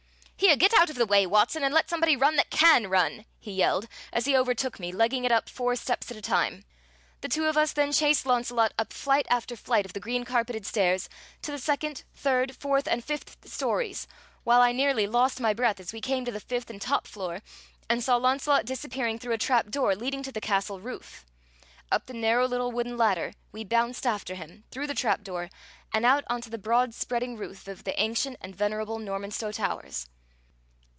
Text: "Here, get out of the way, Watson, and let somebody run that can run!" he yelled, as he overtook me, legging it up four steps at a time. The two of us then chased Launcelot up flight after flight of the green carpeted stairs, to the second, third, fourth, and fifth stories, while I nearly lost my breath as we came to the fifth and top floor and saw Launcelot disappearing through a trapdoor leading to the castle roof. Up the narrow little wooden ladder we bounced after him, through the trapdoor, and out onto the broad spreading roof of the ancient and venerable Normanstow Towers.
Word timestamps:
"Here, 0.43 0.55
get 0.55 0.73
out 0.73 0.89
of 0.89 0.95
the 0.95 1.05
way, 1.05 1.27
Watson, 1.27 1.63
and 1.63 1.71
let 1.71 1.87
somebody 1.87 2.15
run 2.17 2.35
that 2.37 2.49
can 2.49 2.87
run!" 2.87 3.25
he 3.37 3.51
yelled, 3.51 3.87
as 4.11 4.25
he 4.25 4.35
overtook 4.35 4.79
me, 4.79 4.91
legging 4.91 5.23
it 5.23 5.31
up 5.31 5.47
four 5.47 5.75
steps 5.75 6.09
at 6.09 6.17
a 6.17 6.21
time. 6.21 6.65
The 7.21 7.27
two 7.29 7.45
of 7.45 7.57
us 7.57 7.73
then 7.73 7.91
chased 7.91 8.25
Launcelot 8.25 8.73
up 8.77 8.91
flight 8.91 9.27
after 9.29 9.55
flight 9.55 9.85
of 9.85 9.93
the 9.93 9.99
green 9.99 10.23
carpeted 10.25 10.65
stairs, 10.65 11.09
to 11.43 11.51
the 11.51 11.59
second, 11.59 12.03
third, 12.15 12.55
fourth, 12.55 12.87
and 12.87 13.03
fifth 13.05 13.47
stories, 13.47 14.07
while 14.43 14.61
I 14.61 14.71
nearly 14.71 15.05
lost 15.05 15.39
my 15.39 15.53
breath 15.53 15.79
as 15.79 15.93
we 15.93 16.01
came 16.01 16.25
to 16.25 16.31
the 16.31 16.39
fifth 16.39 16.71
and 16.71 16.81
top 16.81 17.05
floor 17.05 17.43
and 17.87 18.03
saw 18.03 18.15
Launcelot 18.15 18.65
disappearing 18.65 19.19
through 19.19 19.33
a 19.33 19.37
trapdoor 19.37 19.95
leading 19.95 20.23
to 20.23 20.31
the 20.31 20.41
castle 20.41 20.79
roof. 20.79 21.23
Up 21.91 22.07
the 22.07 22.13
narrow 22.15 22.47
little 22.47 22.71
wooden 22.71 22.97
ladder 22.97 23.33
we 23.51 23.63
bounced 23.63 24.07
after 24.07 24.33
him, 24.33 24.63
through 24.71 24.87
the 24.87 24.95
trapdoor, 24.95 25.51
and 25.93 26.03
out 26.03 26.23
onto 26.31 26.49
the 26.49 26.57
broad 26.57 26.95
spreading 26.95 27.37
roof 27.37 27.67
of 27.67 27.83
the 27.83 27.97
ancient 28.01 28.37
and 28.41 28.55
venerable 28.55 28.97
Normanstow 28.97 29.51
Towers. 29.53 30.07